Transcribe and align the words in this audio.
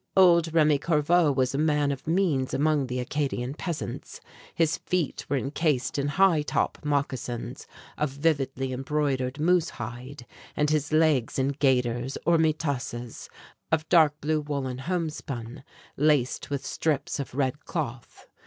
Old 0.17 0.51
Remi 0.51 0.79
Corveau 0.79 1.31
was 1.31 1.53
a 1.53 1.59
man 1.59 1.91
of 1.91 2.07
means 2.07 2.55
among 2.55 2.87
the 2.87 2.99
Acadian 2.99 3.53
peasants. 3.53 4.19
His 4.55 4.79
feet 4.79 5.27
were 5.29 5.37
incased 5.37 5.99
in 5.99 6.07
high 6.07 6.41
top 6.41 6.83
moccasins 6.83 7.67
of 7.99 8.09
vividly 8.09 8.73
embroidered 8.73 9.39
moose 9.39 9.69
hide, 9.69 10.25
and 10.57 10.71
his 10.71 10.91
legs 10.91 11.37
in 11.37 11.49
gaiters, 11.49 12.17
or 12.25 12.39
mitasses, 12.39 13.29
of 13.71 13.87
dark 13.89 14.19
blue 14.21 14.41
woollen 14.41 14.79
homespun, 14.79 15.63
laced 15.97 16.49
with 16.49 16.65
strips 16.65 17.19
of 17.19 17.35
red 17.35 17.63
cloth. 17.65 18.25